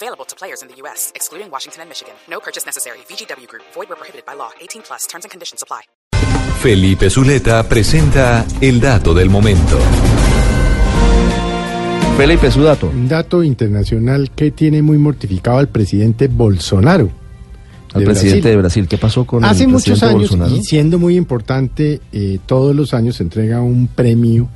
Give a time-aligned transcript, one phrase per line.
[0.00, 2.14] Available to players in the U.S., excluding Washington and Michigan.
[2.30, 2.98] No purchase necessary.
[3.08, 3.64] VGW Group.
[3.74, 4.50] Void where prohibited by law.
[4.60, 5.08] 18 plus.
[5.08, 5.82] Terms and conditions apply.
[6.62, 9.76] Felipe Zuleta presenta el dato del momento.
[12.16, 12.88] Felipe, su dato.
[12.88, 17.10] Un dato internacional que tiene muy mortificado al presidente Bolsonaro.
[17.92, 18.50] Al de presidente Brasil.
[18.50, 18.88] de Brasil.
[18.88, 20.54] ¿Qué pasó con Hace el muchos años, Bolsonaro?
[20.54, 24.48] y siendo muy importante, eh, todos los años se entrega un premio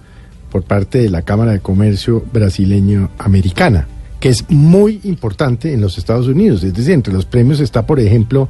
[0.51, 3.89] por parte de la Cámara de Comercio Brasileño-Americana,
[4.23, 6.63] que es muy importante en los Estados Unidos.
[6.63, 8.49] Es decir, entre los premios está, por ejemplo,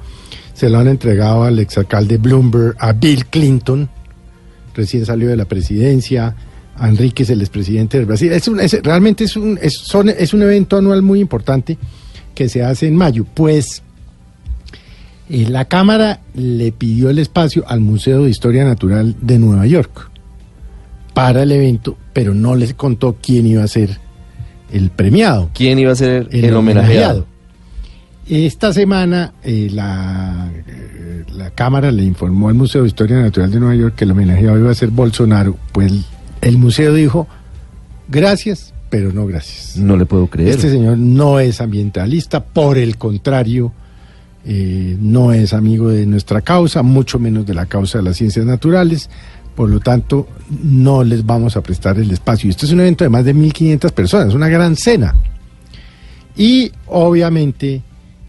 [0.52, 3.88] se lo han entregado al exalcalde Bloomberg, a Bill Clinton,
[4.74, 6.36] recién salió de la presidencia,
[6.76, 8.30] a Enríquez, el expresidente del Brasil.
[8.32, 9.82] Es un- es- realmente es un, es,
[10.18, 11.78] es un evento anual muy importante
[12.34, 13.24] que se hace en mayo.
[13.32, 13.82] Pues
[15.30, 20.10] eh, la Cámara le pidió el espacio al Museo de Historia Natural de Nueva York
[21.14, 23.98] para el evento, pero no les contó quién iba a ser
[24.72, 25.50] el premiado.
[25.54, 27.26] ¿Quién iba a ser el, homenajeado?
[28.28, 33.60] Esta semana eh, la, eh, la Cámara le informó al Museo de Historia Natural de
[33.60, 35.56] Nueva York que el homenajeado iba a ser Bolsonaro.
[35.72, 35.92] Pues
[36.40, 37.28] el museo dijo,
[38.08, 39.76] gracias, pero no gracias.
[39.76, 40.50] No le puedo creer.
[40.50, 43.72] Este señor no es ambientalista, por el contrario,
[44.44, 48.44] eh, no es amigo de nuestra causa, mucho menos de la causa de las ciencias
[48.44, 49.08] naturales.
[49.54, 50.28] Por lo tanto,
[50.62, 52.48] no les vamos a prestar el espacio.
[52.50, 55.14] Esto es un evento de más de 1.500 personas, una gran cena.
[56.36, 57.82] Y obviamente,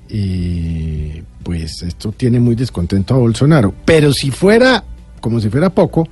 [0.10, 3.74] eh, pues esto tiene muy descontento a Bolsonaro.
[3.86, 4.84] Pero si fuera,
[5.22, 6.08] como si fuera poco,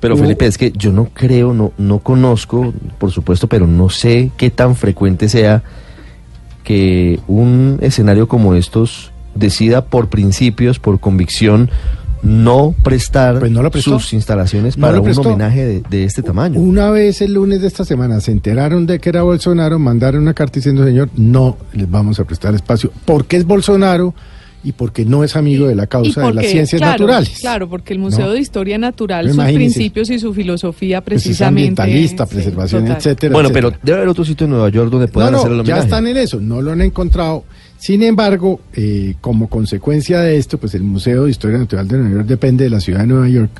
[0.00, 3.88] Pero hubo- Felipe, es que yo no creo, no, no conozco, por supuesto, pero no
[3.88, 5.62] sé qué tan frecuente sea
[6.64, 11.70] que un escenario como estos decida por principios, por convicción,
[12.22, 13.98] no prestar Pues no lo prestó.
[13.98, 16.58] sus instalaciones para un homenaje de, de este tamaño.
[16.60, 20.34] Una vez el lunes de esta semana se enteraron de que era Bolsonaro, mandaron una
[20.34, 24.14] carta diciendo, señor, no les vamos a prestar espacio, porque es Bolsonaro
[24.64, 27.38] y porque no es amigo de la causa de las ciencias claro, naturales.
[27.38, 28.32] Claro, porque el Museo ¿No?
[28.32, 31.82] de Historia Natural, Pero sus principios y su filosofía Pues es precisamente.
[31.82, 33.32] ambientalista, sí, preservación, etcétera.
[33.32, 33.70] bueno, etcétera.
[33.70, 36.08] pero debe haber otro sitio en Nueva York donde puedan no, hacer el ya están
[36.08, 37.44] en eso, no lo han encontrado.
[37.78, 42.14] Sin embargo, eh, como consecuencia de esto, pues el Museo de Historia Natural de Nueva
[42.16, 43.50] York depende de la ciudad de Nueva York.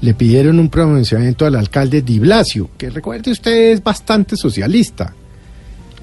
[0.00, 5.14] Le pidieron un pronunciamiento al alcalde Di Blasio, que recuerde usted es bastante socialista.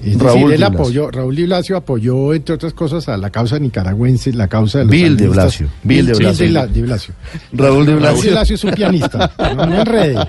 [0.02, 0.78] Es Raúl decir, Di él Blasio.
[0.80, 4.84] apoyó, Raúl Di Blasio apoyó, entre otras cosas, a la causa nicaragüense, la causa de
[4.86, 5.28] los Bill de.
[5.28, 6.46] Blasio, Bill de Blasio.
[6.46, 7.14] Di La- Di Blasio.
[7.52, 8.30] Raúl de Raúl Di Blasio.
[8.32, 9.30] Blasio es un pianista.
[9.38, 10.26] No, no enrede.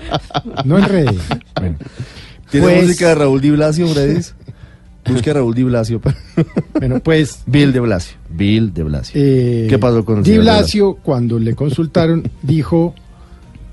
[0.64, 1.16] No enrede.
[1.58, 1.76] Bueno.
[2.50, 4.34] ¿Tiene Pues- música de Raúl Di Blasio, Fredis?
[5.08, 6.00] Busque a Raúl Di Blasio.
[6.78, 8.16] Bueno, pues Bill de Blasio.
[8.30, 9.20] Bill de Blasio.
[9.22, 12.94] Eh, ¿Qué pasó con el Di señor Blasio, cuando le consultaron, dijo,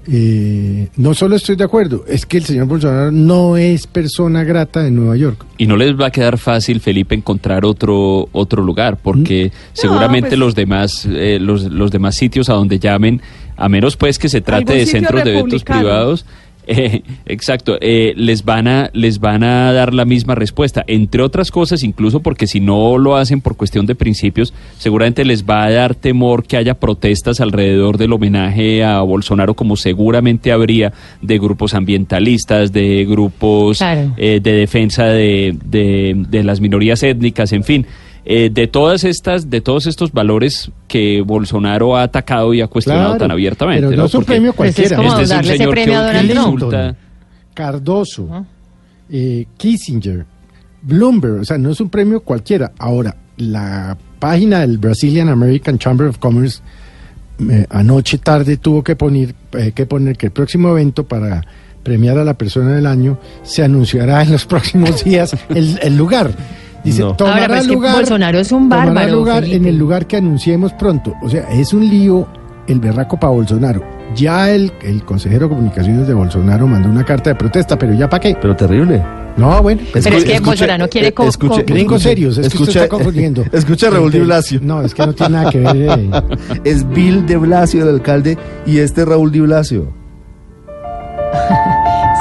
[0.07, 4.85] eh, no solo estoy de acuerdo, es que el señor Bolsonaro no es persona grata
[4.87, 5.45] en Nueva York.
[5.57, 10.39] Y no les va a quedar fácil, Felipe, encontrar otro otro lugar, porque seguramente pues-
[10.39, 13.21] los demás eh, los, los demás sitios a donde llamen,
[13.57, 16.25] a menos pues que se trate de centros de eventos privados,
[16.67, 21.51] eh, exacto, eh, les van a les van a dar la misma respuesta, entre otras
[21.51, 25.71] cosas, incluso porque si no lo hacen por cuestión de principios, seguramente les va a
[25.71, 31.73] dar temor que haya protestas alrededor del homenaje a Bolsonaro, como seguramente habría de grupos
[31.73, 34.13] ambientalistas, de grupos Claro.
[34.17, 37.85] eh, de defensa de, de- de las minorías étnicas, en fin,
[38.25, 43.05] eh, de todas estas, de todos estos valores que Bolsonaro ha atacado y ha cuestionado
[43.09, 43.87] Claro, tan abiertamente.
[43.87, 44.97] pero no es un Porque premio Pues es cualquiera.
[44.97, 46.95] como este es un darle ese señor premio a que Donald
[47.53, 48.45] Cardoso,
[49.09, 50.25] eh, Kissinger,
[50.81, 52.71] Bloomberg, o sea, no es un premio cualquiera.
[52.77, 56.61] Ahora, la página del Brazilian American Chamber of Commerce
[57.49, 61.41] eh, anoche tarde tuvo que poner, eh, que poner que el próximo evento para
[61.83, 66.31] premiar a la persona del año se anunciará en los próximos días el, el lugar.
[66.83, 67.15] Dice, No.
[67.15, 70.07] tomará Ahora, pero es que lugar, Bolsonaro es un tomará bárbaro, lugar en el lugar
[70.07, 71.13] que anunciemos pronto.
[71.21, 72.27] O sea, es un lío
[72.67, 73.83] el berraco para Bolsonaro.
[74.15, 78.09] Ya el, el consejero de comunicaciones de Bolsonaro mandó una carta de protesta, pero ya
[78.09, 78.35] para qué.
[78.41, 79.01] Pero terrible.
[79.37, 79.81] No, bueno.
[79.93, 83.45] Pero es que Bolsonaro quiere co- escuche, co- Gringos serios, es que usted está confundiendo.
[83.53, 84.59] Escucha a Raúl Di Entre- Blasio.
[84.61, 85.75] No, es que no tiene nada que ver.
[85.77, 86.09] eh.
[86.65, 89.87] Es Bill de Blasio, el alcalde, y este Raúl Di Blasio.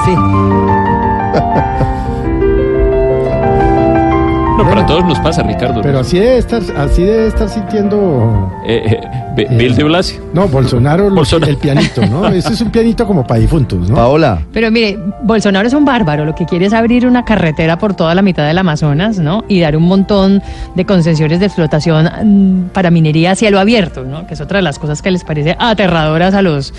[0.04, 0.12] Sí.
[4.62, 5.80] No, pero a todos nos pasa, Ricardo.
[5.82, 8.52] Pero así debe estar, así debe estar sintiendo.
[8.66, 9.00] Eh, eh,
[9.36, 10.20] Be- Bill de Blasio.
[10.34, 11.50] No, Bolsonaro, lo- Bolsonaro.
[11.50, 12.26] el pianito, ¿no?
[12.34, 13.94] Ese es un pianito como para difuntos, ¿no?
[13.94, 17.94] Paola, Pero mire, Bolsonaro es un bárbaro, lo que quiere es abrir una carretera por
[17.94, 19.44] toda la mitad del Amazonas, ¿no?
[19.48, 20.42] Y dar un montón
[20.74, 24.26] de concesiones de explotación mm, para minería a cielo abierto, ¿no?
[24.26, 26.74] Que es otra de las cosas que les parece aterradoras a los